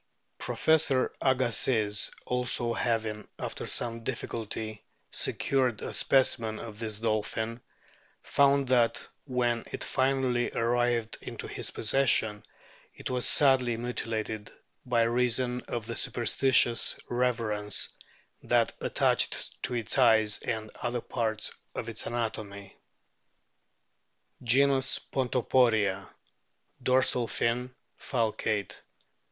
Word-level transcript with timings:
Professor 0.39 1.13
Agassiz 1.21 2.09
also 2.25 2.73
having, 2.73 3.27
after 3.37 3.67
some 3.67 4.03
difficulty, 4.03 4.83
secured 5.11 5.83
a 5.83 5.93
specimen 5.93 6.57
of 6.57 6.79
this 6.79 6.97
dolphin, 6.97 7.61
found 8.23 8.67
that, 8.69 9.07
when 9.25 9.63
it 9.71 9.83
finally 9.83 10.49
arrived 10.53 11.19
into 11.21 11.45
his 11.47 11.69
possession, 11.69 12.41
it 12.95 13.11
was 13.11 13.27
sadly 13.27 13.77
mutilated 13.77 14.49
by 14.87 15.03
reason 15.03 15.61
of 15.67 15.85
the 15.85 15.95
superstitious 15.95 16.99
reverence 17.07 17.87
that 18.41 18.73
attached 18.81 19.61
to 19.61 19.75
its 19.75 19.99
eyes 19.99 20.39
and 20.39 20.69
to 20.69 20.83
other 20.83 21.01
parts 21.01 21.53
of 21.75 21.87
its 21.87 22.07
anatomy. 22.07 22.75
Genus 24.41 24.97
PONTOPORIA. 24.97 26.09
Dorsal 26.81 27.27
fin 27.27 27.75
falcate. 27.99 28.81